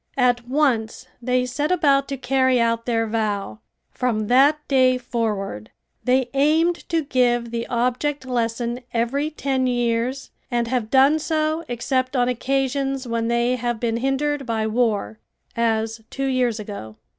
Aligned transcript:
At 0.17 0.47
once 0.47 1.05
they 1.21 1.45
set 1.45 1.71
about 1.71 2.07
to 2.07 2.17
carry 2.17 2.59
out 2.59 2.87
their 2.87 3.05
vow. 3.05 3.59
From 3.91 4.29
that 4.29 4.67
day 4.67 4.97
forward 4.97 5.69
they 6.03 6.31
aimed 6.33 6.89
to 6.89 7.03
give 7.03 7.51
the 7.51 7.67
object 7.67 8.25
lesson 8.25 8.79
every 8.95 9.29
ten 9.29 9.67
years 9.67 10.31
and 10.49 10.67
have 10.67 10.89
done 10.89 11.19
so 11.19 11.63
except 11.67 12.15
on 12.15 12.27
occasions 12.27 13.07
when 13.07 13.27
they 13.27 13.57
have 13.57 13.79
been 13.79 13.97
hindered 13.97 14.47
by 14.47 14.65
war, 14.65 15.19
as 15.55 16.01
two 16.09 16.25
years 16.25 16.59
ago. 16.59 16.95